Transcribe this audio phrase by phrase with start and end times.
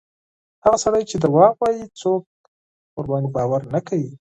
[0.63, 2.21] هغه سړی چې درواغ وایي، څوک
[3.05, 4.11] پرې باور نه کوي.